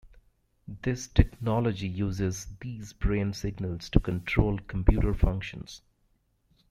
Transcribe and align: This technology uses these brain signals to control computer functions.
This 0.81 1.05
technology 1.07 1.85
uses 1.87 2.47
these 2.59 2.91
brain 2.91 3.33
signals 3.33 3.87
to 3.91 3.99
control 3.99 4.57
computer 4.67 5.13
functions. 5.13 5.83